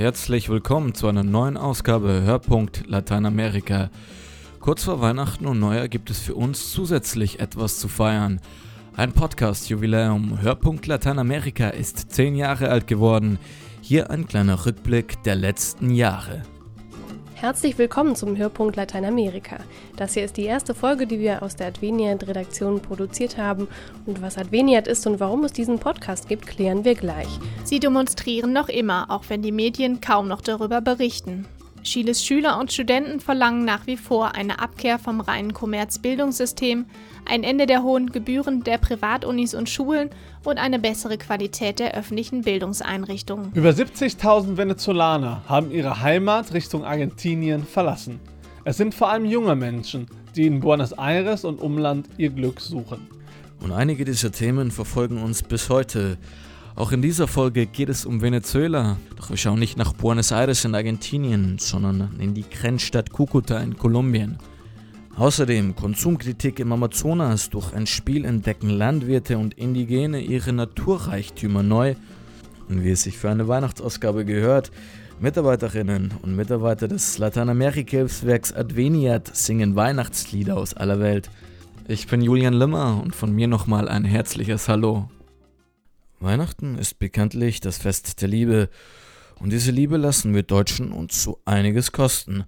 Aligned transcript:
herzlich 0.00 0.48
willkommen 0.48 0.94
zu 0.94 1.08
einer 1.08 1.22
neuen 1.22 1.58
Ausgabe 1.58 2.22
Hörpunkt 2.22 2.86
Lateinamerika. 2.86 3.90
Kurz 4.58 4.84
vor 4.84 5.02
Weihnachten 5.02 5.44
und 5.44 5.60
Neujahr 5.60 5.88
gibt 5.88 6.08
es 6.08 6.18
für 6.18 6.34
uns 6.34 6.72
zusätzlich 6.72 7.38
etwas 7.38 7.78
zu 7.78 7.86
feiern. 7.86 8.40
Ein 8.96 9.12
Podcast-Jubiläum 9.12 10.40
Hörpunkt 10.40 10.86
Lateinamerika 10.86 11.68
ist 11.68 12.12
zehn 12.12 12.34
Jahre 12.34 12.70
alt 12.70 12.86
geworden. 12.86 13.38
Hier 13.82 14.08
ein 14.08 14.26
kleiner 14.26 14.64
Rückblick 14.64 15.22
der 15.24 15.34
letzten 15.34 15.90
Jahre. 15.90 16.44
Herzlich 17.40 17.78
willkommen 17.78 18.16
zum 18.16 18.36
Hörpunkt 18.36 18.76
Lateinamerika. 18.76 19.60
Das 19.96 20.12
hier 20.12 20.26
ist 20.26 20.36
die 20.36 20.44
erste 20.44 20.74
Folge, 20.74 21.06
die 21.06 21.20
wir 21.20 21.42
aus 21.42 21.56
der 21.56 21.68
Adveniat-Redaktion 21.68 22.82
produziert 22.82 23.38
haben. 23.38 23.66
Und 24.04 24.20
was 24.20 24.36
Adveniat 24.36 24.86
ist 24.86 25.06
und 25.06 25.20
warum 25.20 25.44
es 25.44 25.52
diesen 25.54 25.78
Podcast 25.78 26.28
gibt, 26.28 26.46
klären 26.46 26.84
wir 26.84 26.94
gleich. 26.94 27.30
Sie 27.64 27.80
demonstrieren 27.80 28.52
noch 28.52 28.68
immer, 28.68 29.06
auch 29.10 29.24
wenn 29.28 29.40
die 29.40 29.52
Medien 29.52 30.02
kaum 30.02 30.28
noch 30.28 30.42
darüber 30.42 30.82
berichten. 30.82 31.46
Chiles 31.82 32.24
Schüler 32.24 32.58
und 32.58 32.72
Studenten 32.72 33.20
verlangen 33.20 33.64
nach 33.64 33.86
wie 33.86 33.96
vor 33.96 34.34
eine 34.34 34.60
Abkehr 34.60 34.98
vom 34.98 35.20
reinen 35.20 35.54
Kommerzbildungssystem, 35.54 36.86
ein 37.26 37.42
Ende 37.42 37.66
der 37.66 37.82
hohen 37.82 38.10
Gebühren 38.10 38.62
der 38.62 38.78
Privatunis 38.78 39.54
und 39.54 39.68
Schulen 39.68 40.10
und 40.44 40.58
eine 40.58 40.78
bessere 40.78 41.18
Qualität 41.18 41.78
der 41.78 41.94
öffentlichen 41.94 42.42
Bildungseinrichtungen. 42.42 43.52
Über 43.54 43.70
70.000 43.70 44.56
Venezolaner 44.56 45.42
haben 45.48 45.70
ihre 45.70 46.00
Heimat 46.02 46.52
Richtung 46.52 46.84
Argentinien 46.84 47.64
verlassen. 47.64 48.20
Es 48.64 48.76
sind 48.76 48.94
vor 48.94 49.10
allem 49.10 49.24
junge 49.24 49.56
Menschen, 49.56 50.06
die 50.36 50.46
in 50.46 50.60
Buenos 50.60 50.92
Aires 50.92 51.44
und 51.44 51.60
Umland 51.60 52.08
ihr 52.18 52.30
Glück 52.30 52.60
suchen. 52.60 53.06
Und 53.60 53.72
einige 53.72 54.04
dieser 54.04 54.32
Themen 54.32 54.70
verfolgen 54.70 55.22
uns 55.22 55.42
bis 55.42 55.68
heute. 55.68 56.18
Auch 56.76 56.92
in 56.92 57.02
dieser 57.02 57.26
Folge 57.26 57.66
geht 57.66 57.88
es 57.88 58.06
um 58.06 58.22
Venezuela. 58.22 58.96
Doch 59.16 59.30
wir 59.30 59.36
schauen 59.36 59.58
nicht 59.58 59.76
nach 59.76 59.92
Buenos 59.92 60.30
Aires 60.30 60.64
in 60.64 60.74
Argentinien, 60.74 61.58
sondern 61.58 62.16
in 62.18 62.32
die 62.32 62.44
Grenzstadt 62.48 63.10
Cúcuta 63.10 63.60
in 63.62 63.76
Kolumbien. 63.76 64.38
Außerdem 65.16 65.74
Konsumkritik 65.74 66.60
im 66.60 66.72
Amazonas. 66.72 67.50
Durch 67.50 67.74
ein 67.74 67.86
Spiel 67.86 68.24
entdecken 68.24 68.70
Landwirte 68.70 69.36
und 69.36 69.54
Indigene 69.54 70.20
ihre 70.20 70.52
Naturreichtümer 70.52 71.62
neu. 71.62 71.96
Und 72.68 72.84
wie 72.84 72.92
es 72.92 73.02
sich 73.02 73.18
für 73.18 73.30
eine 73.30 73.48
Weihnachtsausgabe 73.48 74.24
gehört, 74.24 74.70
Mitarbeiterinnen 75.20 76.14
und 76.22 76.36
Mitarbeiter 76.36 76.88
des 76.88 77.18
Lateinamerika-Hilfswerks 77.18 78.54
Adveniat 78.54 79.36
singen 79.36 79.76
Weihnachtslieder 79.76 80.56
aus 80.56 80.72
aller 80.72 81.00
Welt. 81.00 81.28
Ich 81.88 82.06
bin 82.06 82.22
Julian 82.22 82.54
Limmer 82.54 82.98
und 83.02 83.14
von 83.14 83.34
mir 83.34 83.48
nochmal 83.48 83.88
ein 83.88 84.04
herzliches 84.04 84.68
Hallo. 84.68 85.10
Weihnachten 86.20 86.76
ist 86.76 86.98
bekanntlich 86.98 87.60
das 87.60 87.78
Fest 87.78 88.20
der 88.20 88.28
Liebe, 88.28 88.68
und 89.40 89.54
diese 89.54 89.70
Liebe 89.70 89.96
lassen 89.96 90.34
wir 90.34 90.42
Deutschen 90.42 90.92
uns 90.92 91.22
so 91.22 91.40
einiges 91.46 91.92
kosten. 91.92 92.44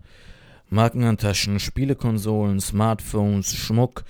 Markenhandtaschen, 0.69 1.59
Spielekonsolen, 1.59 2.61
Smartphones, 2.61 3.55
Schmuck. 3.55 4.05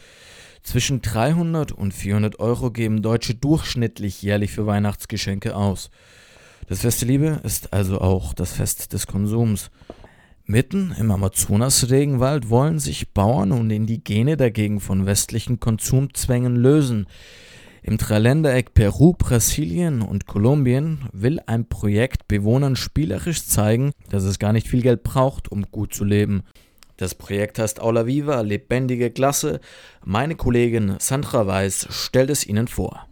Zwischen 0.65 1.01
300 1.01 1.71
und 1.71 1.95
400 1.95 2.41
Euro 2.41 2.73
geben 2.73 3.03
Deutsche 3.03 3.37
durchschnittlich 3.37 4.21
jährlich 4.21 4.51
für 4.51 4.67
Weihnachtsgeschenke 4.67 5.55
aus. 5.55 5.91
Das 6.67 6.81
Fest 6.81 7.03
der 7.03 7.09
Liebe 7.09 7.41
ist 7.45 7.73
also 7.73 8.01
auch 8.01 8.35
das 8.35 8.53
Fest 8.53 8.93
des 8.93 9.07
Konsums. 9.07 9.71
Mitten 10.45 10.93
im 10.99 11.13
Amazonas-Regenwald 11.13 12.51
wollen 12.51 12.81
sich 12.81 13.13
Bauern 13.13 13.53
und 13.53 13.71
Indigene 13.71 14.37
dagegen 14.37 14.81
von 14.81 15.07
westlichen 15.07 15.61
Konsumzwängen 15.61 16.57
lösen. 16.57 17.07
Im 17.85 17.99
Dreiländereck 17.99 18.75
Peru, 18.75 19.13
Brasilien 19.13 20.03
und 20.03 20.27
Kolumbien 20.27 21.09
will 21.13 21.41
ein 21.47 21.69
Projekt 21.69 22.29
Bewohnern 22.29 22.77
spielerisch 22.77 23.45
zeigen, 23.45 23.91
dass 24.09 24.23
es 24.23 24.39
gar 24.39 24.53
nicht 24.53 24.69
viel 24.69 24.83
Geld 24.83 25.03
braucht, 25.03 25.51
um 25.51 25.63
gut 25.71 25.93
zu 25.93 26.05
leben. 26.05 26.45
Das 26.97 27.17
Projekt 27.17 27.59
heißt 27.59 27.81
Aula 27.81 28.07
Viva, 28.07 28.43
lebendige 28.43 29.11
Klasse. 29.11 29.61
Meine 30.05 30.37
Kollegin 30.37 30.95
Sandra 31.01 31.49
Weiß 31.49 31.89
stellt 31.91 32.31
es 32.31 32.47
Ihnen 32.47 32.69
vor. 32.69 33.09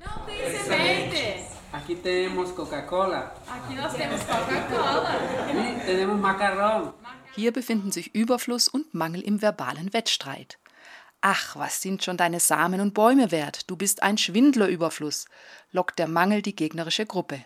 Aquí 1.72 1.96
tenemos 1.96 2.54
Coca-Cola. 2.54 3.32
Aquí 3.48 3.74
nos 3.74 3.92
tenemos 3.92 4.20
Coca-Cola. 4.20 5.18
Y 5.52 5.86
tenemos 5.86 6.20
macarrón. 6.20 6.92
Hier 7.34 7.52
befinden 7.52 7.90
sich 7.90 8.14
Überfluss 8.14 8.68
und 8.68 8.94
Mangel 8.94 9.22
im 9.22 9.42
verbalen 9.42 9.92
Wettstreit. 9.92 10.58
Ach, 11.22 11.56
was 11.56 11.82
sind 11.82 12.02
schon 12.02 12.16
deine 12.16 12.40
Samen 12.40 12.80
und 12.80 12.94
Bäume 12.94 13.30
wert? 13.30 13.68
Du 13.70 13.76
bist 13.76 14.02
ein 14.02 14.16
Schwindlerüberfluss, 14.16 15.26
lockt 15.70 15.98
der 15.98 16.08
Mangel 16.08 16.40
die 16.40 16.56
gegnerische 16.56 17.04
Gruppe. 17.04 17.44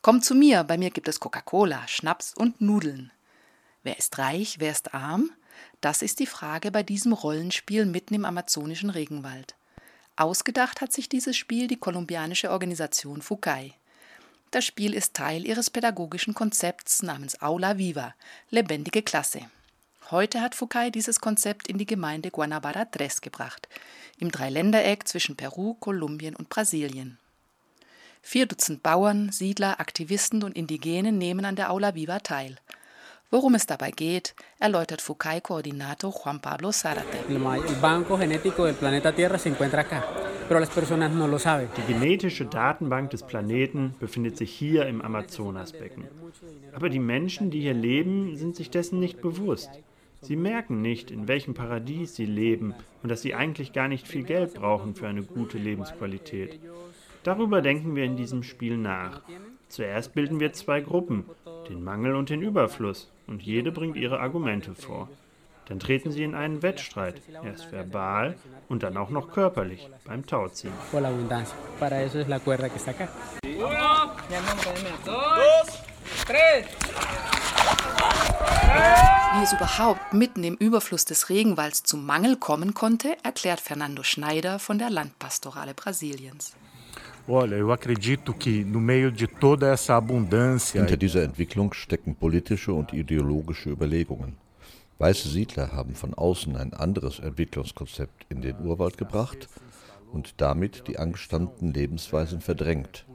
Komm 0.00 0.22
zu 0.22 0.34
mir, 0.34 0.64
bei 0.64 0.78
mir 0.78 0.90
gibt 0.90 1.08
es 1.08 1.20
Coca-Cola, 1.20 1.86
Schnaps 1.86 2.32
und 2.34 2.62
Nudeln. 2.62 3.12
Wer 3.82 3.98
ist 3.98 4.16
reich, 4.16 4.56
wer 4.58 4.70
ist 4.70 4.94
arm? 4.94 5.30
Das 5.82 6.00
ist 6.00 6.18
die 6.20 6.26
Frage 6.26 6.70
bei 6.70 6.82
diesem 6.82 7.12
Rollenspiel 7.12 7.84
mitten 7.84 8.14
im 8.14 8.24
amazonischen 8.24 8.88
Regenwald. 8.88 9.54
Ausgedacht 10.16 10.80
hat 10.80 10.92
sich 10.92 11.10
dieses 11.10 11.36
Spiel 11.36 11.66
die 11.66 11.78
kolumbianische 11.78 12.50
Organisation 12.50 13.20
Fukai. 13.20 13.74
Das 14.50 14.64
Spiel 14.64 14.94
ist 14.94 15.14
Teil 15.14 15.46
ihres 15.46 15.68
pädagogischen 15.68 16.32
Konzepts 16.32 17.02
namens 17.02 17.40
Aula 17.42 17.76
Viva, 17.76 18.14
lebendige 18.48 19.02
Klasse. 19.02 19.50
Heute 20.10 20.40
hat 20.40 20.56
Fukai 20.56 20.90
dieses 20.90 21.20
Konzept 21.20 21.68
in 21.68 21.78
die 21.78 21.86
Gemeinde 21.86 22.32
Guanabara 22.32 22.84
Tres 22.84 23.20
gebracht, 23.20 23.68
im 24.18 24.32
Dreiländereck 24.32 25.06
zwischen 25.06 25.36
Peru, 25.36 25.74
Kolumbien 25.74 26.34
und 26.34 26.48
Brasilien. 26.48 27.16
Vier 28.20 28.46
Dutzend 28.46 28.82
Bauern, 28.82 29.30
Siedler, 29.30 29.78
Aktivisten 29.78 30.42
und 30.42 30.56
Indigenen 30.56 31.16
nehmen 31.16 31.44
an 31.44 31.54
der 31.54 31.70
Aula 31.70 31.94
Viva 31.94 32.18
teil. 32.18 32.56
Worum 33.30 33.54
es 33.54 33.66
dabei 33.66 33.92
geht, 33.92 34.34
erläutert 34.58 35.00
Fukai-Koordinator 35.00 36.12
Juan 36.12 36.40
Pablo 36.40 36.70
Zárate. 36.70 37.06
Die 41.76 41.92
genetische 41.92 42.46
Datenbank 42.46 43.10
des 43.10 43.22
Planeten 43.22 43.94
befindet 44.00 44.36
sich 44.36 44.50
hier 44.50 44.86
im 44.86 45.00
Amazonasbecken. 45.00 46.08
Aber 46.74 46.88
die 46.88 46.98
Menschen, 46.98 47.52
die 47.52 47.60
hier 47.60 47.74
leben, 47.74 48.36
sind 48.36 48.56
sich 48.56 48.70
dessen 48.70 48.98
nicht 48.98 49.20
bewusst. 49.20 49.70
Sie 50.22 50.36
merken 50.36 50.82
nicht, 50.82 51.10
in 51.10 51.28
welchem 51.28 51.54
Paradies 51.54 52.14
sie 52.14 52.26
leben 52.26 52.74
und 53.02 53.08
dass 53.08 53.22
sie 53.22 53.34
eigentlich 53.34 53.72
gar 53.72 53.88
nicht 53.88 54.06
viel 54.06 54.22
Geld 54.22 54.54
brauchen 54.54 54.94
für 54.94 55.08
eine 55.08 55.22
gute 55.22 55.56
Lebensqualität. 55.56 56.60
Darüber 57.22 57.62
denken 57.62 57.96
wir 57.96 58.04
in 58.04 58.16
diesem 58.16 58.42
Spiel 58.42 58.76
nach. 58.76 59.22
Zuerst 59.68 60.14
bilden 60.14 60.40
wir 60.40 60.52
zwei 60.52 60.80
Gruppen, 60.80 61.24
den 61.68 61.82
Mangel 61.82 62.14
und 62.14 62.28
den 62.28 62.42
Überfluss, 62.42 63.10
und 63.26 63.42
jede 63.42 63.72
bringt 63.72 63.96
ihre 63.96 64.20
Argumente 64.20 64.74
vor. 64.74 65.08
Dann 65.66 65.78
treten 65.78 66.10
sie 66.10 66.24
in 66.24 66.34
einen 66.34 66.62
Wettstreit, 66.62 67.22
erst 67.44 67.70
verbal 67.70 68.36
und 68.68 68.82
dann 68.82 68.96
auch 68.96 69.10
noch 69.10 69.30
körperlich 69.30 69.88
beim 70.04 70.26
Tauziehen. 70.26 70.72
Wie 79.32 79.44
es 79.44 79.52
überhaupt 79.52 80.12
mitten 80.12 80.42
im 80.42 80.56
Überfluss 80.56 81.04
des 81.04 81.28
Regenwalds 81.28 81.84
zum 81.84 82.04
Mangel 82.04 82.36
kommen 82.36 82.74
konnte, 82.74 83.16
erklärt 83.22 83.60
Fernando 83.60 84.02
Schneider 84.02 84.58
von 84.58 84.80
der 84.80 84.90
Landpastorale 84.90 85.72
Brasiliens. 85.72 86.56
Hinter 90.72 90.96
dieser 90.96 91.22
Entwicklung 91.22 91.72
stecken 91.74 92.16
politische 92.16 92.74
und 92.74 92.92
ideologische 92.92 93.70
Überlegungen. 93.70 94.36
Weiße 94.98 95.28
Siedler 95.28 95.70
haben 95.70 95.94
von 95.94 96.12
außen 96.12 96.56
ein 96.56 96.74
anderes 96.74 97.20
Entwicklungskonzept 97.20 98.26
in 98.30 98.42
den 98.42 98.58
Urwald 98.58 98.98
gebracht 98.98 99.48
und 100.12 100.34
damit 100.38 100.88
die 100.88 100.98
angestammten 100.98 101.72
Lebensweisen 101.72 102.40
verdrängt. 102.40 103.06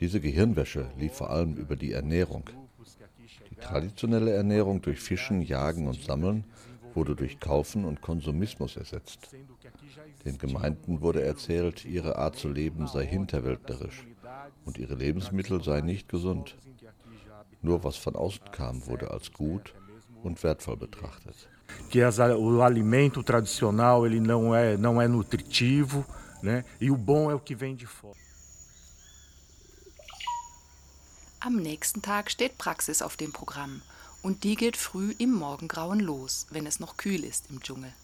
Diese 0.00 0.20
Gehirnwäsche 0.20 0.90
lief 0.98 1.14
vor 1.14 1.30
allem 1.30 1.54
über 1.54 1.76
die 1.76 1.92
Ernährung. 1.92 2.44
Traditionelle 3.60 4.32
Ernährung 4.32 4.80
durch 4.82 5.00
Fischen, 5.00 5.42
Jagen 5.42 5.86
und 5.86 6.02
Sammeln 6.02 6.44
wurde 6.94 7.14
durch 7.14 7.38
Kaufen 7.38 7.84
und 7.84 8.00
Konsumismus 8.00 8.76
ersetzt. 8.76 9.28
Den 10.24 10.38
Gemeinden 10.38 11.00
wurde 11.00 11.22
erzählt, 11.22 11.84
ihre 11.84 12.16
Art 12.16 12.36
zu 12.36 12.48
leben 12.48 12.86
sei 12.86 13.06
hinterwäldlerisch 13.06 14.06
und 14.64 14.78
ihre 14.78 14.94
Lebensmittel 14.94 15.62
seien 15.62 15.86
nicht 15.86 16.08
gesund. 16.08 16.56
Nur 17.62 17.84
was 17.84 17.96
von 17.96 18.16
außen 18.16 18.50
kam, 18.52 18.86
wurde 18.86 19.10
als 19.10 19.32
gut 19.32 19.74
und 20.22 20.42
wertvoll 20.42 20.76
betrachtet. 20.76 21.48
Que 21.88 22.02
o 22.02 22.62
alimento 22.62 23.22
tradicional 23.22 24.04
ele 24.04 24.18
não 24.18 24.52
é 24.52 24.76
não 24.76 25.00
é 25.00 25.06
nutritivo, 25.06 26.04
né? 26.42 26.64
E 26.80 26.90
o 26.90 26.96
bom 26.96 27.30
é. 27.30 27.40
Am 31.42 31.56
nächsten 31.56 32.02
Tag 32.02 32.30
steht 32.30 32.58
Praxis 32.58 33.00
auf 33.00 33.16
dem 33.16 33.32
Programm 33.32 33.80
und 34.22 34.44
die 34.44 34.56
geht 34.56 34.76
früh 34.76 35.14
im 35.16 35.32
Morgengrauen 35.32 35.98
los, 35.98 36.46
wenn 36.50 36.66
es 36.66 36.80
noch 36.80 36.98
kühl 36.98 37.24
ist 37.24 37.46
im 37.48 37.62
Dschungel. 37.62 37.94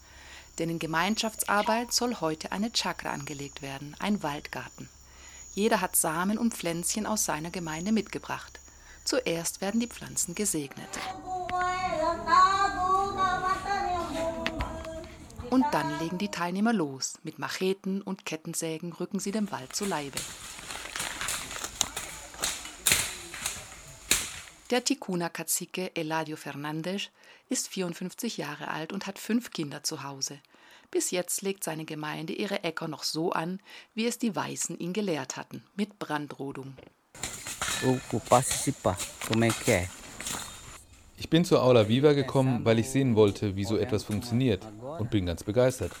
Denn 0.57 0.71
in 0.71 0.79
Gemeinschaftsarbeit 0.79 1.93
soll 1.93 2.15
heute 2.15 2.51
eine 2.51 2.71
Chakra 2.71 3.11
angelegt 3.11 3.61
werden, 3.61 3.95
ein 3.99 4.23
Waldgarten. 4.23 4.89
Jeder 5.53 5.81
hat 5.81 5.95
Samen 5.95 6.39
und 6.39 6.55
Pflänzchen 6.55 7.05
aus 7.05 7.25
seiner 7.25 7.51
Gemeinde 7.51 7.91
mitgebracht. 7.91 8.59
Zuerst 9.03 9.61
werden 9.61 9.79
die 9.79 9.87
Pflanzen 9.87 10.33
gesegnet. 10.33 10.89
Und 15.51 15.65
dann 15.71 15.99
legen 15.99 16.17
die 16.17 16.31
Teilnehmer 16.31 16.73
los. 16.73 17.19
Mit 17.21 17.37
Macheten 17.37 18.01
und 18.01 18.25
Kettensägen 18.25 18.93
rücken 18.93 19.19
sie 19.19 19.31
dem 19.31 19.51
Wald 19.51 19.75
zu 19.75 19.85
Leibe. 19.85 20.17
Der 24.69 24.83
Ticuna-Kazike 24.83 25.95
Eladio 25.95 26.35
Fernandes 26.35 27.09
ist 27.47 27.69
54 27.69 28.35
Jahre 28.35 28.67
alt 28.67 28.91
und 28.91 29.07
hat 29.07 29.17
fünf 29.17 29.51
Kinder 29.51 29.81
zu 29.81 30.03
Hause. 30.03 30.41
Bis 30.91 31.11
jetzt 31.11 31.41
legt 31.41 31.63
seine 31.63 31.85
Gemeinde 31.85 32.33
ihre 32.33 32.65
Äcker 32.65 32.89
noch 32.89 33.03
so 33.03 33.31
an, 33.31 33.61
wie 33.93 34.05
es 34.05 34.17
die 34.17 34.35
Weißen 34.35 34.77
ihn 34.77 34.91
gelehrt 34.91 35.37
hatten, 35.37 35.63
mit 35.77 35.99
Brandrodung. 35.99 36.75
Ich 41.19 41.31
bin 41.31 41.43
zur 41.43 41.63
Aula 41.63 41.89
Viva 41.89 42.13
gekommen, 42.13 42.63
weil 42.63 42.77
ich 42.77 42.89
sehen 42.89 43.15
wollte, 43.15 43.55
wie 43.55 43.63
so 43.63 43.75
etwas 43.75 44.03
funktioniert 44.03 44.61
und 44.99 45.09
bin 45.09 45.25
ganz 45.25 45.43
begeistert. 45.43 45.91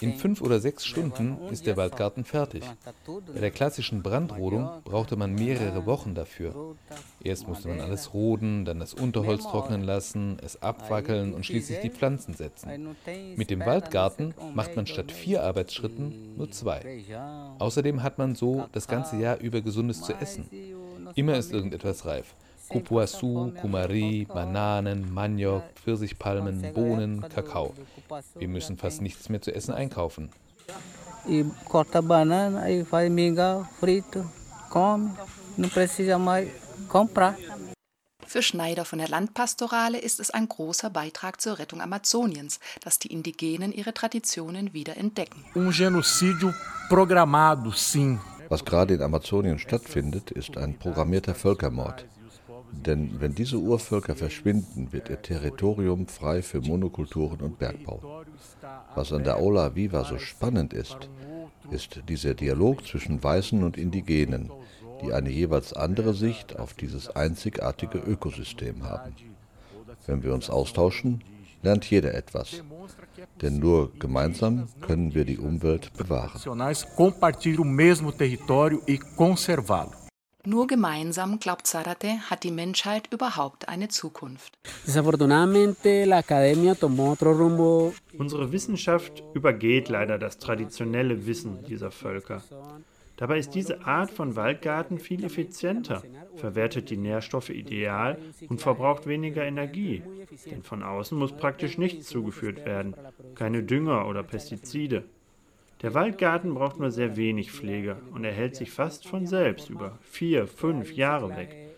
In 0.00 0.14
fünf 0.14 0.42
oder 0.42 0.60
sechs 0.60 0.84
Stunden 0.84 1.38
ist 1.50 1.66
der 1.66 1.78
Waldgarten 1.78 2.24
fertig. 2.24 2.62
Bei 3.32 3.40
der 3.40 3.50
klassischen 3.50 4.02
Brandrodung 4.02 4.68
brauchte 4.84 5.16
man 5.16 5.34
mehrere 5.34 5.86
Wochen 5.86 6.14
dafür. 6.14 6.76
Erst 7.24 7.48
musste 7.48 7.68
man 7.68 7.80
alles 7.80 8.12
roden, 8.12 8.66
dann 8.66 8.78
das 8.78 8.92
Unterholz 8.92 9.44
trocknen 9.44 9.84
lassen, 9.84 10.36
es 10.44 10.60
abwackeln 10.62 11.32
und 11.32 11.46
schließlich 11.46 11.80
die 11.80 11.90
Pflanzen 11.90 12.34
setzen. 12.34 12.94
Mit 13.36 13.48
dem 13.48 13.60
Waldgarten 13.60 14.34
macht 14.54 14.76
man 14.76 14.86
statt 14.86 15.12
vier 15.12 15.44
Arbeitsschritten 15.44 16.36
nur 16.36 16.50
zwei. 16.50 17.04
Außerdem 17.58 18.02
hat 18.02 18.18
man 18.18 18.34
so 18.34 18.66
das 18.72 18.86
ganze 18.86 19.16
Jahr 19.16 19.38
über 19.38 19.62
Gesundes 19.62 20.02
zu 20.02 20.12
essen. 20.12 20.46
Immer 21.14 21.36
ist 21.38 21.52
irgendetwas 21.52 22.04
reif. 22.04 22.34
Cupuaçu, 22.68 23.52
Kumari, 23.60 24.26
Bananen, 24.26 25.12
Maniok, 25.12 25.64
Pfirsichpalmen, 25.74 26.72
Bohnen, 26.74 27.28
Kakao. 27.28 27.74
Wir 28.38 28.48
müssen 28.48 28.76
fast 28.76 29.00
nichts 29.02 29.28
mehr 29.28 29.42
zu 29.42 29.54
essen 29.54 29.74
einkaufen. 29.74 30.30
e 31.26 31.44
comprar. 36.88 37.34
Für 38.26 38.42
Schneider 38.42 38.84
von 38.84 38.98
der 38.98 39.08
Landpastorale 39.08 39.98
ist 39.98 40.20
es 40.20 40.30
ein 40.30 40.48
großer 40.48 40.90
Beitrag 40.90 41.40
zur 41.40 41.58
Rettung 41.58 41.80
Amazoniens, 41.80 42.60
dass 42.82 42.98
die 42.98 43.08
Indigenen 43.08 43.72
ihre 43.72 43.94
Traditionen 43.94 44.74
wieder 44.74 44.98
entdecken. 44.98 45.44
Um 45.54 45.70
genocídio 45.70 46.52
programado, 46.90 47.70
sim. 47.70 48.20
Was 48.50 48.64
gerade 48.64 48.94
in 48.94 49.02
Amazonien 49.02 49.58
stattfindet, 49.58 50.30
ist 50.30 50.56
ein 50.56 50.78
programmierter 50.78 51.34
Völkermord. 51.34 52.04
Denn 52.72 53.20
wenn 53.20 53.34
diese 53.34 53.58
Urvölker 53.58 54.14
verschwinden, 54.14 54.92
wird 54.92 55.08
ihr 55.10 55.20
Territorium 55.20 56.06
frei 56.06 56.42
für 56.42 56.60
Monokulturen 56.60 57.40
und 57.40 57.58
Bergbau. 57.58 58.24
Was 58.94 59.12
an 59.12 59.24
der 59.24 59.36
Aula 59.36 59.74
Viva 59.74 60.04
so 60.04 60.18
spannend 60.18 60.72
ist, 60.72 61.08
ist 61.70 62.00
dieser 62.08 62.34
Dialog 62.34 62.86
zwischen 62.86 63.22
Weißen 63.22 63.62
und 63.62 63.76
Indigenen, 63.76 64.50
die 65.02 65.12
eine 65.12 65.30
jeweils 65.30 65.72
andere 65.72 66.14
Sicht 66.14 66.58
auf 66.58 66.74
dieses 66.74 67.08
einzigartige 67.08 67.98
Ökosystem 67.98 68.84
haben. 68.84 69.14
Wenn 70.06 70.22
wir 70.22 70.34
uns 70.34 70.50
austauschen, 70.50 71.22
lernt 71.62 71.88
jeder 71.90 72.14
etwas. 72.14 72.62
Denn 73.42 73.58
nur 73.58 73.92
gemeinsam 73.98 74.68
können 74.80 75.14
wir 75.14 75.24
die 75.24 75.38
Umwelt 75.38 75.92
bewahren. 75.96 76.40
Nur 80.48 80.66
gemeinsam, 80.66 81.38
glaubt 81.40 81.66
Zarate, 81.66 82.08
hat 82.30 82.42
die 82.42 82.50
Menschheit 82.50 83.12
überhaupt 83.12 83.68
eine 83.68 83.88
Zukunft. 83.88 84.58
Unsere 88.16 88.52
Wissenschaft 88.52 89.22
übergeht 89.34 89.90
leider 89.90 90.16
das 90.16 90.38
traditionelle 90.38 91.26
Wissen 91.26 91.64
dieser 91.64 91.90
Völker. 91.90 92.42
Dabei 93.18 93.38
ist 93.38 93.54
diese 93.54 93.84
Art 93.84 94.10
von 94.10 94.36
Waldgarten 94.36 94.98
viel 94.98 95.22
effizienter, 95.22 96.02
verwertet 96.36 96.88
die 96.88 96.96
Nährstoffe 96.96 97.50
ideal 97.50 98.16
und 98.48 98.62
verbraucht 98.62 99.06
weniger 99.06 99.44
Energie. 99.44 100.02
Denn 100.50 100.62
von 100.62 100.82
außen 100.82 101.18
muss 101.18 101.32
praktisch 101.32 101.76
nichts 101.76 102.06
zugeführt 102.06 102.64
werden, 102.64 102.94
keine 103.34 103.64
Dünger 103.64 104.08
oder 104.08 104.22
Pestizide. 104.22 105.04
Der 105.82 105.94
Waldgarten 105.94 106.54
braucht 106.54 106.78
nur 106.78 106.90
sehr 106.90 107.16
wenig 107.16 107.52
Pflege 107.52 107.98
und 108.12 108.24
er 108.24 108.32
hält 108.32 108.56
sich 108.56 108.70
fast 108.70 109.06
von 109.06 109.26
selbst 109.26 109.70
über 109.70 109.98
vier, 110.02 110.46
fünf 110.46 110.92
Jahre 110.92 111.36
weg. 111.36 111.68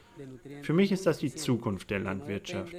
Für 0.62 0.72
mich 0.72 0.92
ist 0.92 1.06
das 1.06 1.18
die 1.18 1.34
Zukunft 1.34 1.90
der 1.90 1.98
Landwirtschaft. 1.98 2.74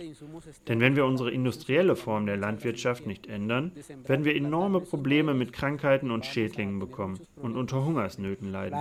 Denn 0.67 0.79
wenn 0.79 0.95
wir 0.95 1.05
unsere 1.05 1.31
industrielle 1.31 1.95
Form 1.95 2.25
der 2.25 2.37
Landwirtschaft 2.37 3.07
nicht 3.07 3.27
ändern, 3.27 3.71
werden 4.05 4.25
wir 4.25 4.35
enorme 4.35 4.81
Probleme 4.81 5.33
mit 5.33 5.53
Krankheiten 5.53 6.11
und 6.11 6.25
Schädlingen 6.25 6.79
bekommen 6.79 7.19
und 7.35 7.55
unter 7.55 7.83
Hungersnöten 7.83 8.51
leiden. 8.51 8.77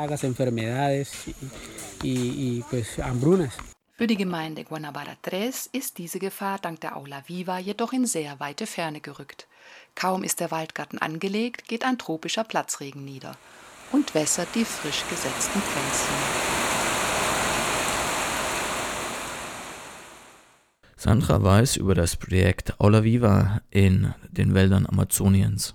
Für 3.92 4.06
die 4.06 4.16
Gemeinde 4.16 4.64
Guanabara 4.64 5.14
Tres 5.20 5.68
ist 5.72 5.98
diese 5.98 6.18
Gefahr 6.18 6.58
dank 6.58 6.80
der 6.80 6.96
Aula 6.96 7.22
Viva 7.26 7.58
jedoch 7.58 7.92
in 7.92 8.06
sehr 8.06 8.40
weite 8.40 8.66
Ferne 8.66 9.00
gerückt. 9.00 9.46
Kaum 10.00 10.22
ist 10.22 10.40
der 10.40 10.50
Waldgarten 10.50 10.96
angelegt, 10.96 11.68
geht 11.68 11.84
ein 11.84 11.98
tropischer 11.98 12.42
Platzregen 12.42 13.04
nieder 13.04 13.36
und 13.92 14.14
wässert 14.14 14.48
die 14.54 14.64
frisch 14.64 15.04
gesetzten 15.10 15.60
Pflänzchen. 15.60 16.14
Sandra 20.96 21.42
weiß 21.42 21.76
über 21.76 21.94
das 21.94 22.16
Projekt 22.16 22.80
Aula 22.80 23.04
Viva 23.04 23.60
in 23.70 24.14
den 24.30 24.54
Wäldern 24.54 24.86
Amazoniens. 24.86 25.74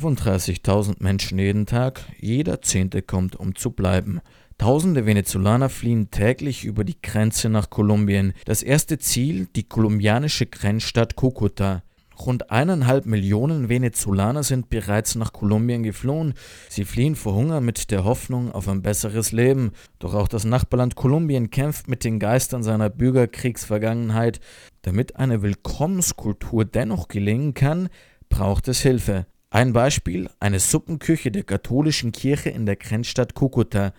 35.000 0.00 0.96
Menschen 0.98 1.38
jeden 1.38 1.66
Tag, 1.66 2.00
jeder 2.18 2.62
Zehnte 2.62 3.02
kommt, 3.02 3.36
um 3.36 3.54
zu 3.54 3.70
bleiben. 3.70 4.20
Tausende 4.60 5.06
Venezolaner 5.06 5.70
fliehen 5.70 6.10
täglich 6.10 6.66
über 6.66 6.84
die 6.84 7.00
Grenze 7.00 7.48
nach 7.48 7.70
Kolumbien. 7.70 8.34
Das 8.44 8.62
erste 8.62 8.98
Ziel, 8.98 9.48
die 9.56 9.62
kolumbianische 9.62 10.44
Grenzstadt 10.44 11.14
Cúcuta. 11.14 11.80
Rund 12.26 12.50
eineinhalb 12.50 13.06
Millionen 13.06 13.70
Venezolaner 13.70 14.42
sind 14.42 14.68
bereits 14.68 15.14
nach 15.14 15.32
Kolumbien 15.32 15.82
geflohen. 15.82 16.34
Sie 16.68 16.84
fliehen 16.84 17.16
vor 17.16 17.34
Hunger 17.36 17.62
mit 17.62 17.90
der 17.90 18.04
Hoffnung 18.04 18.52
auf 18.52 18.68
ein 18.68 18.82
besseres 18.82 19.32
Leben. 19.32 19.72
Doch 19.98 20.12
auch 20.12 20.28
das 20.28 20.44
Nachbarland 20.44 20.94
Kolumbien 20.94 21.48
kämpft 21.48 21.88
mit 21.88 22.04
den 22.04 22.18
Geistern 22.18 22.62
seiner 22.62 22.90
Bürgerkriegsvergangenheit. 22.90 24.40
Damit 24.82 25.16
eine 25.16 25.40
Willkommenskultur 25.40 26.66
dennoch 26.66 27.08
gelingen 27.08 27.54
kann, 27.54 27.88
braucht 28.28 28.68
es 28.68 28.80
Hilfe. 28.80 29.24
Ein 29.48 29.72
Beispiel, 29.72 30.28
eine 30.38 30.60
Suppenküche 30.60 31.30
der 31.30 31.44
katholischen 31.44 32.12
Kirche 32.12 32.50
in 32.50 32.66
der 32.66 32.76
Grenzstadt 32.76 33.32
Cúcuta. 33.32 33.94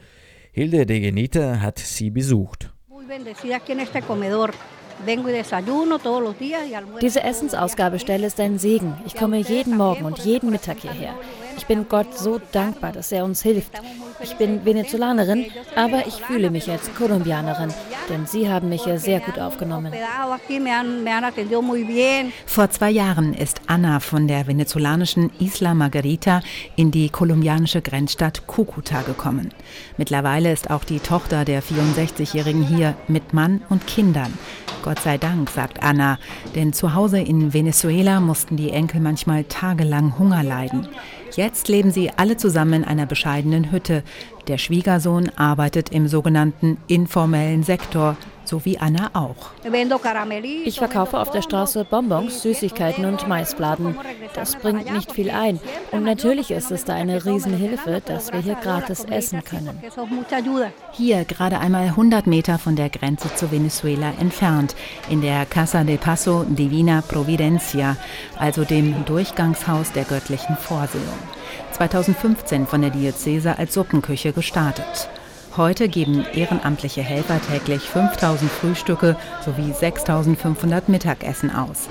Hilde 0.54 0.86
de 0.86 1.00
Genita 1.00 1.62
hat 1.62 1.80
sie 1.80 2.10
besucht. 2.10 2.74
Diese 7.02 7.24
Essensausgabestelle 7.24 8.28
ist 8.28 8.40
ein 8.42 8.60
Segen. 8.60 8.94
Ich 9.06 9.16
komme 9.16 9.38
jeden 9.38 9.78
Morgen 9.78 10.04
und 10.04 10.20
jeden 10.20 10.50
Mittag 10.50 10.80
hierher. 10.80 11.16
Ich 11.58 11.66
bin 11.66 11.88
Gott 11.88 12.18
so 12.18 12.40
dankbar, 12.52 12.92
dass 12.92 13.12
er 13.12 13.24
uns 13.24 13.42
hilft. 13.42 13.72
Ich 14.24 14.36
bin 14.36 14.66
Venezolanerin, 14.66 15.46
aber 15.76 16.06
ich 16.08 16.16
fühle 16.16 16.52
mich 16.52 16.70
als 16.70 16.94
Kolumbianerin, 16.96 17.74
denn 18.10 18.26
sie 18.26 18.50
haben 18.50 18.70
mich 18.70 18.84
hier 18.84 19.00
sehr 19.00 19.20
gut 19.20 19.40
aufgenommen. 19.40 19.94
Vor 22.46 22.70
zwei 22.70 22.90
Jahren 22.92 23.34
ist 23.34 23.62
Anna 23.68 24.00
von 24.00 24.28
der 24.28 24.48
venezolanischen 24.48 25.32
Isla 25.40 25.74
Margarita 25.74 26.42
in 26.76 26.92
die 26.92 27.10
kolumbianische 27.10 27.82
Grenzstadt 27.82 28.44
Cúcuta 28.48 29.04
gekommen. 29.04 29.50
Mittlerweile 29.98 30.52
ist 30.52 30.70
auch 30.70 30.84
die 30.84 31.00
Tochter 31.00 31.46
der 31.46 31.64
64-Jährigen 31.64 32.64
hier 32.64 32.96
mit 33.08 33.34
Mann 33.34 33.62
und 33.70 33.88
Kindern. 33.88 34.38
Gott 34.84 35.00
sei 35.00 35.18
Dank, 35.18 35.50
sagt 35.50 35.84
Anna, 35.84 36.18
denn 36.56 36.74
zu 36.74 36.96
Hause 36.96 37.20
in 37.20 37.54
Venezuela 37.54 38.20
mussten 38.20 38.58
die 38.58 38.72
Enkel 38.72 39.00
manchmal 39.00 39.44
tagelang 39.44 40.18
Hunger 40.18 40.44
leiden. 40.44 40.88
Jetzt 41.36 41.70
leben 41.70 41.92
sie 41.92 42.12
alle 42.18 42.38
zusammen 42.38 42.74
in 42.74 42.84
einer 42.84 43.06
bescheidenen 43.06 43.72
Hütte. 43.72 44.04
Der 44.48 44.58
Schwiegersohn 44.58 45.30
arbeitet 45.36 45.90
im 45.90 46.08
sogenannten 46.08 46.78
informellen 46.88 47.64
Sektor, 47.64 48.18
so 48.52 48.66
wie 48.66 48.78
Anna 48.78 49.12
auch. 49.14 49.52
Ich 50.66 50.78
verkaufe 50.78 51.18
auf 51.18 51.32
der 51.32 51.42
Straße 51.42 51.86
Bonbons, 51.86 52.42
Süßigkeiten 52.42 53.06
und 53.06 53.28
Maisfladen. 53.28 53.96
Das 54.34 54.58
bringt 54.58 54.92
nicht 54.92 55.14
viel 55.14 55.32
ein. 55.32 55.60
Und 55.92 56.04
natürlich 56.04 56.52
ist 56.52 56.70
es 56.70 56.84
da 56.84 56.94
eine 56.94 57.26
Riesenhilfe, 57.26 58.02
dass 58.06 58.34
wir 58.34 58.42
hier 58.42 58.56
gratis 58.56 59.06
essen 59.06 59.42
können. 59.46 59.82
Hier, 60.92 61.24
gerade 61.24 61.60
einmal 61.60 61.86
100 61.86 62.28
Meter 62.28 62.60
von 62.60 62.76
der 62.76 62.90
Grenze 62.90 63.34
zu 63.36 63.52
Venezuela 63.52 64.12
entfernt, 64.20 64.76
in 65.10 65.22
der 65.22 65.46
Casa 65.46 65.86
de 65.86 65.98
Paso 65.98 66.44
Divina 66.44 67.02
Providencia, 67.02 67.96
also 68.38 68.66
dem 68.66 69.06
Durchgangshaus 69.06 69.94
der 69.94 70.04
göttlichen 70.04 70.58
Vorsehung. 70.58 71.20
2015 71.72 72.68
von 72.68 72.82
der 72.82 72.90
Diözese 72.90 73.58
als 73.58 73.74
Suppenküche 73.74 74.34
gestartet. 74.34 75.10
Heute 75.58 75.90
geben 75.90 76.26
ehrenamtliche 76.34 77.02
Helfer 77.02 77.42
täglich 77.42 77.82
5000 77.82 78.50
Frühstücke 78.50 79.18
sowie 79.44 79.74
6500 79.74 80.88
Mittagessen 80.88 81.54
aus. 81.54 81.90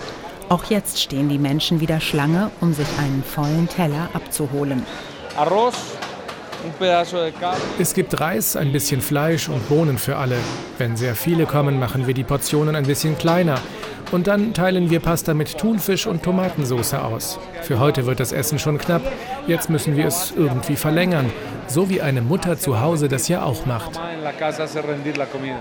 Auch 0.49 0.65
jetzt 0.65 0.99
stehen 0.99 1.29
die 1.29 1.39
Menschen 1.39 1.81
wieder 1.81 2.01
Schlange, 2.01 2.51
um 2.63 2.73
sich 2.73 2.89
einen 2.99 3.23
vollen 3.23 3.69
Teller 3.69 4.09
abzuholen. 4.15 4.87
Es 7.79 7.93
gibt 7.93 8.19
Reis, 8.19 8.57
ein 8.57 8.73
bisschen 8.73 9.03
Fleisch 9.03 9.51
und 9.51 9.69
Bohnen 9.69 9.99
für 9.99 10.17
alle. 10.17 10.37
Wenn 10.79 10.97
sehr 10.97 11.15
viele 11.15 11.45
kommen, 11.45 11.79
machen 11.79 12.07
wir 12.07 12.15
die 12.15 12.25
Portionen 12.25 12.75
ein 12.75 12.87
bisschen 12.87 13.19
kleiner. 13.19 13.61
Und 14.11 14.27
dann 14.27 14.55
teilen 14.55 14.89
wir 14.91 15.01
Pasta 15.01 15.35
mit 15.35 15.59
Thunfisch 15.59 16.07
und 16.07 16.23
Tomatensauce 16.23 16.95
aus. 16.95 17.39
Für 17.63 17.79
heute 17.79 18.07
wird 18.07 18.21
das 18.21 18.33
Essen 18.33 18.59
schon 18.59 18.79
knapp. 18.79 19.03
Jetzt 19.47 19.69
müssen 19.69 19.97
wir 19.97 20.07
es 20.07 20.33
irgendwie 20.35 20.77
verlängern. 20.77 21.31
So 21.71 21.89
wie 21.89 22.01
eine 22.01 22.21
Mutter 22.21 22.59
zu 22.59 22.81
Hause 22.81 23.09
das 23.09 23.29
ja 23.29 23.45
auch 23.45 23.65
macht. 23.65 24.01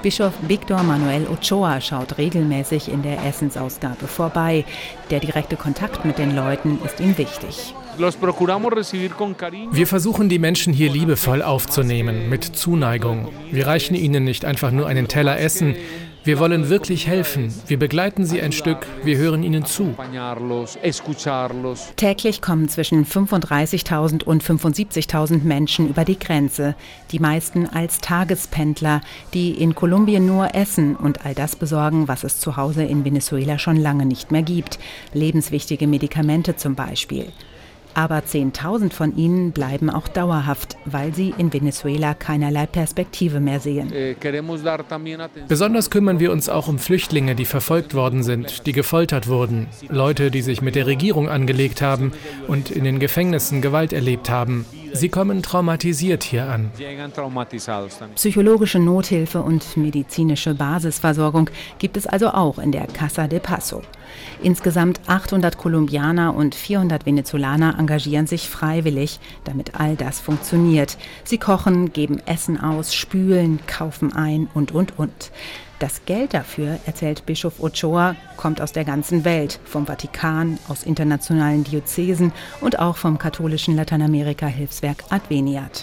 Bischof 0.01 0.34
Victor 0.48 0.82
Manuel 0.82 1.28
Ochoa 1.28 1.80
schaut 1.80 2.18
regelmäßig 2.18 2.92
in 2.92 3.04
der 3.04 3.24
Essensausgabe 3.25 4.08
vorbei. 4.08 4.66
Der 5.12 5.20
direkte 5.20 5.56
Kontakt 5.56 6.06
mit 6.06 6.18
den 6.18 6.36
Leuten 6.36 6.80
ist 6.84 7.00
ihm 7.00 7.16
wichtig. 7.18 7.75
Wir 9.72 9.88
versuchen 9.88 10.30
die 10.30 10.39
Menschen 10.39 10.74
hier 10.74 10.92
liebevoll 10.92 11.44
aufzunehmen, 11.44 12.30
mit 12.30 12.44
Zuneigung. 12.44 13.28
Wir 13.51 13.68
reichen 13.68 13.94
ihnen 13.94 14.24
nicht 14.24 14.46
einfach 14.46 14.72
nur 14.72 14.88
einen 14.88 15.08
Teller 15.08 15.39
Essen, 15.39 15.75
wir 16.24 16.40
wollen 16.40 16.70
wirklich 16.70 17.08
helfen. 17.08 17.54
Wir 17.68 17.80
begleiten 17.80 18.26
sie 18.26 18.42
ein 18.42 18.52
Stück. 18.52 18.86
Wir 19.04 19.18
hören 19.18 19.44
ihnen 19.44 19.66
zu. 19.66 19.96
Täglich 21.96 22.42
kommen 22.42 22.70
zwischen 22.70 23.06
35.000 23.06 24.24
und 24.24 24.44
75.000 24.44 25.44
Menschen 25.44 25.90
über 25.90 26.06
die 26.06 26.20
Grenze. 26.20 26.76
Die 27.12 27.20
meisten 27.20 27.68
als 27.68 28.00
Tagespendler, 28.00 29.02
die 29.34 29.52
in 29.52 29.76
Kolumbien 29.76 30.26
nur 30.26 30.54
essen 30.56 30.96
und 30.96 31.26
all 31.26 31.34
das 31.34 31.56
besorgen, 31.56 32.08
was 32.08 32.24
es 32.24 32.40
zu 32.40 32.58
Hause 32.58 32.84
in 32.84 33.06
Venezuela 33.06 33.58
schon 33.58 33.78
lange 33.78 34.06
nicht 34.06 34.32
mehr 34.32 34.44
gibt. 34.44 34.80
Lebenswichtige 35.14 35.88
Medikamente 35.88 36.56
zum 36.56 36.76
Beispiel. 36.76 37.32
Aber 37.93 38.19
10.000 38.19 38.93
von 38.93 39.15
ihnen 39.17 39.51
bleiben 39.51 39.89
auch 39.89 40.08
dauerhaft, 40.08 40.77
weil 40.86 41.13
sie 41.13 41.34
in 41.38 41.51
Venezuela 41.51 42.13
keinerlei 42.13 42.65
Perspektive 42.65 43.39
mehr 43.39 43.60
sehen. 43.60 43.91
Eh, 43.93 44.15
Besonders 45.48 45.89
kümmern 45.89 46.19
wir 46.19 46.31
uns 46.31 46.50
auch 46.50 46.67
um 46.67 46.79
Flüchtlinge, 46.79 47.36
die 47.36 47.46
verfolgt 47.46 47.93
worden 47.93 48.24
sind, 48.24 48.65
die 48.67 48.72
gefoltert 48.72 49.27
wurden, 49.27 49.67
Leute, 49.89 50.31
die 50.31 50.41
sich 50.41 50.62
mit 50.62 50.75
der 50.75 50.88
Regierung 50.88 51.29
angelegt 51.29 51.81
haben 51.81 52.12
und 52.48 52.72
in 52.72 52.84
den 52.84 53.00
Gefängnissen 53.00 53.62
Gewalt 53.62 53.93
erlebt 53.93 54.29
haben. 54.29 54.65
Sie 54.93 55.10
kommen 55.10 55.43
traumatisiert 55.43 56.24
hier 56.24 56.50
an. 56.50 56.72
Psychologische 58.15 58.79
Nothilfe 58.79 59.41
und 59.41 59.77
medizinische 59.77 60.53
Basisversorgung 60.53 61.50
gibt 61.77 61.98
es 61.98 62.08
also 62.08 62.29
auch 62.29 62.60
in 62.60 62.72
der 62.72 62.88
Casa 62.88 63.27
de 63.27 63.39
Paso. 63.39 63.81
Insgesamt 64.41 65.01
800 65.08 65.58
Kolumbianer 65.58 66.36
und 66.36 66.55
400 66.55 67.05
Venezolaner 67.05 67.77
engagieren 67.77 68.27
sich 68.27 68.50
freiwillig, 68.50 69.19
damit 69.43 69.79
all 69.79 69.96
das 69.96 70.19
funktioniert. 70.19 70.98
Sie 71.24 71.38
kochen, 71.38 71.93
geben 71.93 72.22
Essen 72.25 72.60
aus, 72.60 72.93
spülen, 72.93 73.60
kaufen 73.67 74.13
ein 74.13 74.50
und, 74.53 74.72
und, 74.72 74.98
und. 74.98 75.31
Das 75.80 76.04
Geld 76.06 76.34
dafür, 76.34 76.78
erzählt 76.86 77.26
Bischof 77.26 77.62
Ochoa, 77.62 78.18
kommt 78.36 78.60
aus 78.60 78.74
der 78.74 78.84
ganzen 78.84 79.24
Welt, 79.24 79.62
vom 79.64 79.86
Vatikan, 79.86 80.60
aus 80.68 80.84
internationalen 80.84 81.64
Diözesen 81.64 82.34
und 82.60 82.80
auch 82.80 82.98
vom 82.98 83.18
katholischen 83.18 83.78
Lateinamerika-Hilfswerk 83.78 85.06
Adveniat. 85.10 85.78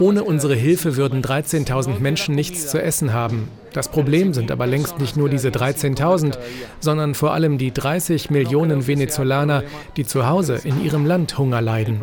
Ohne 0.00 0.24
unsere 0.24 0.54
Hilfe 0.54 0.96
würden 0.96 1.22
13.000 1.22 1.98
Menschen 2.00 2.34
nichts 2.34 2.68
zu 2.68 2.80
essen 2.80 3.12
haben. 3.12 3.48
Das 3.72 3.88
Problem 3.88 4.34
sind 4.34 4.50
aber 4.50 4.66
längst 4.66 4.98
nicht 4.98 5.16
nur 5.16 5.28
diese 5.28 5.48
13.000, 5.48 6.38
sondern 6.80 7.14
vor 7.14 7.32
allem 7.32 7.58
die 7.58 7.72
30 7.72 8.30
Millionen 8.30 8.86
Venezolaner, 8.86 9.62
die 9.96 10.04
zu 10.04 10.26
Hause 10.26 10.60
in 10.62 10.84
ihrem 10.84 11.06
Land 11.06 11.38
Hunger 11.38 11.60
leiden. 11.62 12.02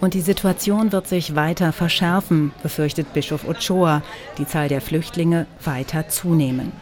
Und 0.00 0.14
die 0.14 0.20
Situation 0.20 0.92
wird 0.92 1.08
sich 1.08 1.34
weiter 1.34 1.72
verschärfen, 1.72 2.52
befürchtet 2.62 3.12
Bischof 3.12 3.48
Ochoa, 3.48 4.02
die 4.38 4.46
Zahl 4.46 4.68
der 4.68 4.80
Flüchtlinge 4.80 5.46
weiter 5.64 6.08
zunehmen. 6.08 6.72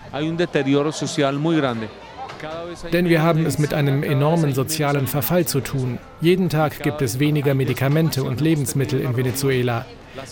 Denn 2.92 3.08
wir 3.08 3.22
haben 3.22 3.46
es 3.46 3.58
mit 3.58 3.74
einem 3.74 4.02
enormen 4.02 4.54
sozialen 4.54 5.06
Verfall 5.06 5.46
zu 5.46 5.60
tun. 5.60 5.98
Jeden 6.20 6.48
Tag 6.48 6.82
gibt 6.82 7.02
es 7.02 7.18
weniger 7.18 7.54
Medikamente 7.54 8.24
und 8.24 8.40
Lebensmittel 8.40 9.00
in 9.00 9.16
Venezuela. 9.16 9.86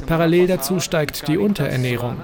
Parallel 0.06 0.46
dazu 0.46 0.80
steigt 0.80 1.28
die 1.28 1.38
Unterernährung. 1.38 2.16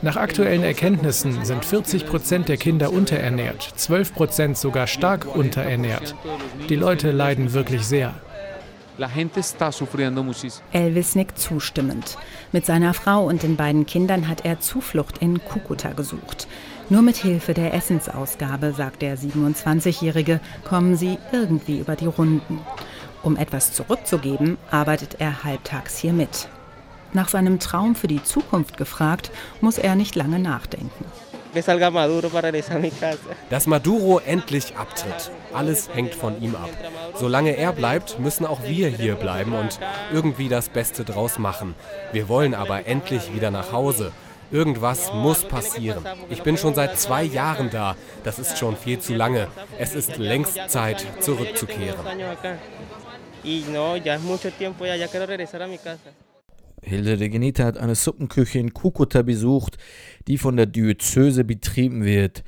Nach 0.00 0.16
aktuellen 0.16 0.62
Erkenntnissen 0.62 1.44
sind 1.44 1.64
40 1.64 2.06
Prozent 2.06 2.48
der 2.48 2.56
Kinder 2.56 2.92
unterernährt, 2.92 3.62
12 3.76 4.14
Prozent 4.14 4.56
sogar 4.56 4.86
stark 4.86 5.26
unterernährt. 5.34 6.14
Die 6.68 6.76
Leute 6.76 7.10
leiden 7.10 7.52
wirklich 7.52 7.84
sehr. 7.84 8.14
Elvis 10.72 11.14
nickt 11.14 11.38
zustimmend. 11.38 12.18
Mit 12.52 12.66
seiner 12.66 12.94
Frau 12.94 13.26
und 13.26 13.42
den 13.42 13.56
beiden 13.56 13.86
Kindern 13.86 14.28
hat 14.28 14.44
er 14.44 14.60
Zuflucht 14.60 15.18
in 15.18 15.42
Kukuta 15.44 15.92
gesucht. 15.92 16.48
Nur 16.90 17.02
mit 17.02 17.18
Hilfe 17.18 17.52
der 17.52 17.74
Essensausgabe, 17.74 18.72
sagt 18.72 19.02
der 19.02 19.18
27-Jährige, 19.18 20.40
kommen 20.66 20.96
sie 20.96 21.18
irgendwie 21.32 21.80
über 21.80 21.96
die 21.96 22.06
Runden. 22.06 22.60
Um 23.22 23.36
etwas 23.36 23.74
zurückzugeben, 23.74 24.56
arbeitet 24.70 25.16
er 25.18 25.44
halbtags 25.44 25.98
hier 25.98 26.14
mit. 26.14 26.48
Nach 27.12 27.28
seinem 27.28 27.58
Traum 27.58 27.94
für 27.94 28.08
die 28.08 28.22
Zukunft 28.22 28.78
gefragt, 28.78 29.30
muss 29.60 29.76
er 29.76 29.96
nicht 29.96 30.16
lange 30.16 30.38
nachdenken. 30.38 31.04
Dass 33.50 33.66
Maduro 33.66 34.20
endlich 34.20 34.76
abtritt. 34.76 35.30
Alles 35.52 35.90
hängt 35.92 36.14
von 36.14 36.40
ihm 36.40 36.54
ab. 36.54 36.70
Solange 37.16 37.56
er 37.56 37.72
bleibt, 37.72 38.18
müssen 38.18 38.46
auch 38.46 38.62
wir 38.62 38.88
hier 38.88 39.14
bleiben 39.14 39.52
und 39.52 39.78
irgendwie 40.12 40.48
das 40.48 40.70
Beste 40.70 41.04
draus 41.04 41.38
machen. 41.38 41.74
Wir 42.12 42.28
wollen 42.28 42.54
aber 42.54 42.86
endlich 42.86 43.34
wieder 43.34 43.50
nach 43.50 43.72
Hause. 43.72 44.12
Irgendwas 44.50 45.12
muss 45.12 45.44
passieren. 45.44 46.04
Ich 46.30 46.42
bin 46.42 46.56
schon 46.56 46.74
seit 46.74 46.98
zwei 46.98 47.22
Jahren 47.22 47.70
da. 47.70 47.96
Das 48.24 48.38
ist 48.38 48.58
schon 48.58 48.76
viel 48.76 48.98
zu 48.98 49.14
lange. 49.14 49.48
Es 49.78 49.94
ist 49.94 50.16
längst 50.16 50.58
Zeit, 50.68 51.04
zurückzukehren. 51.20 51.98
Hilde 56.82 57.16
de 57.16 57.28
Genita 57.28 57.64
hat 57.64 57.78
eine 57.78 57.94
Suppenküche 57.94 58.58
in 58.58 58.72
Kukuta 58.72 59.22
besucht, 59.22 59.76
die 60.26 60.38
von 60.38 60.56
der 60.56 60.66
Diözese 60.66 61.44
betrieben 61.44 62.04
wird. 62.04 62.44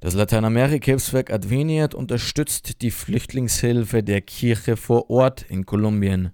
Das 0.00 0.14
Lateinamerika-Hilfswerk 0.14 1.30
Adveniat 1.30 1.94
unterstützt 1.94 2.80
die 2.82 2.90
Flüchtlingshilfe 2.90 4.02
der 4.02 4.22
Kirche 4.22 4.76
vor 4.76 5.10
Ort 5.10 5.44
in 5.48 5.66
Kolumbien. 5.66 6.30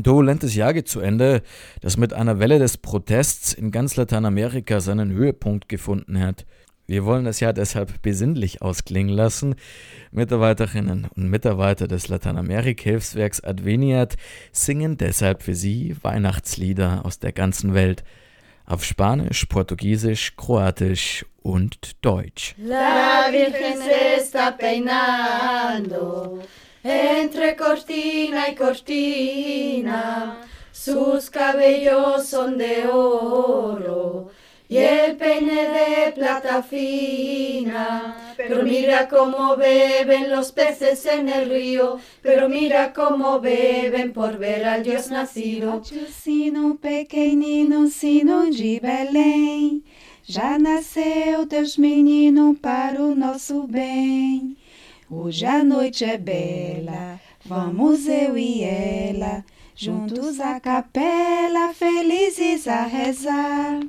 Ein 0.00 0.04
turbulentes 0.04 0.54
Jahr 0.54 0.72
geht 0.72 0.88
zu 0.88 1.00
Ende, 1.00 1.42
das 1.82 1.98
mit 1.98 2.14
einer 2.14 2.38
Welle 2.38 2.58
des 2.58 2.78
Protests 2.78 3.52
in 3.52 3.70
ganz 3.70 3.96
Lateinamerika 3.96 4.80
seinen 4.80 5.12
Höhepunkt 5.12 5.68
gefunden 5.68 6.18
hat. 6.18 6.46
Wir 6.86 7.04
wollen 7.04 7.26
das 7.26 7.40
Jahr 7.40 7.52
deshalb 7.52 8.00
besinnlich 8.00 8.62
ausklingen 8.62 9.14
lassen. 9.14 9.56
Mitarbeiterinnen 10.10 11.06
und 11.14 11.28
Mitarbeiter 11.28 11.86
des 11.86 12.08
Lateinamerika-Hilfswerks 12.08 13.44
Adveniat 13.44 14.16
singen 14.52 14.96
deshalb 14.96 15.42
für 15.42 15.54
Sie 15.54 15.94
Weihnachtslieder 16.00 17.04
aus 17.04 17.18
der 17.18 17.32
ganzen 17.32 17.74
Welt. 17.74 18.02
Auf 18.64 18.86
Spanisch, 18.86 19.44
Portugiesisch, 19.44 20.34
Kroatisch 20.34 21.26
und 21.42 22.02
Deutsch. 22.02 22.54
La 22.56 23.26
Virgen 23.30 23.82
se 23.82 24.16
está 24.16 24.52
peinando. 24.52 26.40
Entre 26.82 27.56
cortina 27.56 28.48
y 28.48 28.54
cortina, 28.54 30.40
sus 30.72 31.28
cabellos 31.30 32.26
son 32.26 32.56
de 32.56 32.86
oro 32.86 34.30
y 34.70 34.76
el 34.76 35.16
peine 35.16 35.68
de 35.68 36.12
plata 36.12 36.62
fina. 36.62 38.34
Pero 38.36 38.62
mira 38.62 39.08
cómo 39.08 39.56
beben 39.56 40.30
los 40.30 40.52
peces 40.52 41.04
en 41.06 41.28
el 41.28 41.50
río, 41.50 41.98
pero 42.22 42.48
mira 42.48 42.92
cómo 42.92 43.40
beben 43.40 44.12
por 44.12 44.38
ver 44.38 44.64
al 44.64 44.84
Dios 44.84 45.10
nacido. 45.10 45.82
Sino 46.08 46.76
pequenino, 46.76 47.88
sino 47.88 48.46
de 48.46 48.78
Belém, 48.80 49.82
já 50.22 50.56
nasceu 50.56 51.46
Deus 51.46 51.76
menino 51.76 52.54
para 52.54 53.02
o 53.02 53.16
nosso 53.16 53.66
bem. 53.66 54.56
Hoje 55.12 55.44
a 55.44 55.64
noite 55.64 56.04
é 56.04 56.16
bela, 56.16 57.18
vamos 57.44 58.06
eu 58.06 58.38
e 58.38 58.62
ela, 58.62 59.44
juntos 59.74 60.38
à 60.38 60.60
capela, 60.60 61.74
felizes 61.74 62.68
a 62.68 62.86
rezar. 62.86 63.80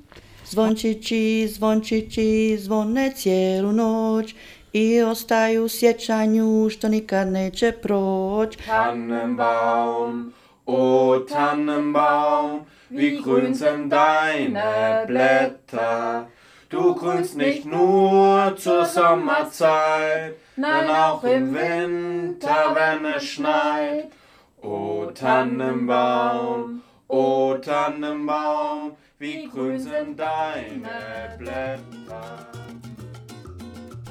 Zvončići, 0.44 1.48
zvončići, 1.48 2.58
zvone 2.60 3.12
cijelu 3.16 3.72
noć 3.72 4.36
i 4.74 5.02
ostaju 5.02 5.70
sjećanju 5.70 6.70
što 6.70 6.90
nikad 6.90 7.28
neće 7.28 7.72
proć. 7.72 8.58
Tannenbaum, 8.66 10.34
o 10.66 11.20
Tannenbaum, 11.30 12.60
wie 12.92 13.22
grün 13.24 13.56
sind 13.56 13.94
deine 13.94 15.06
Blätter. 15.08 16.26
Du 16.72 16.96
grünst 16.96 17.36
nicht 17.36 17.66
nur 17.66 18.56
zur 18.58 18.86
Sommerzeit, 18.86 20.36
nein 20.56 20.90
auch 20.90 21.22
im 21.26 21.54
Winter, 21.54 22.74
wenn 22.74 23.14
es 23.14 23.26
schneit. 23.26 24.10
O 24.62 25.08
Tannenbaum, 25.14 26.82
o 27.10 27.56
Tannenbaum, 27.56 28.92
wie 29.20 29.50
grün 29.50 29.80
sind 29.80 30.18
deine 30.18 31.36
Blätter. 31.38 32.48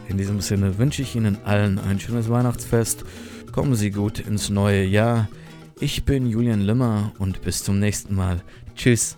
In 0.09 0.19
diesem 0.19 0.43
Sinne 0.43 0.77
wünsche 0.77 1.01
ich 1.01 1.17
Ihnen 1.17 1.39
allen 1.47 1.79
ein 1.79 1.99
schönes 1.99 2.29
Weihnachtsfest. 2.29 3.05
Kommen 3.53 3.75
Sie 3.75 3.91
gut 3.91 4.19
ins 4.19 4.51
neue 4.51 4.85
Jahr. 4.85 5.29
Ich 5.81 6.05
bin 6.05 6.27
Julian 6.27 6.61
Limmer 6.61 7.13
und 7.19 7.41
bis 7.41 7.65
zum 7.65 7.79
nächsten 7.79 8.15
Mal. 8.15 8.43
Tschüss. 8.77 9.17